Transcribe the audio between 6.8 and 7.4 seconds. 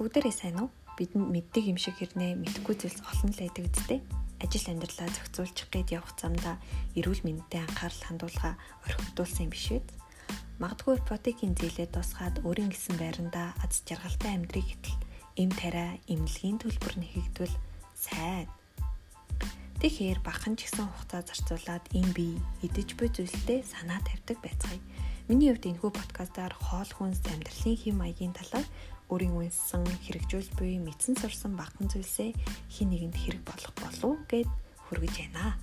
эрүүл